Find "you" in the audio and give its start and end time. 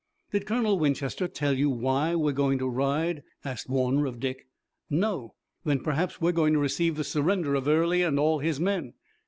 1.55-1.69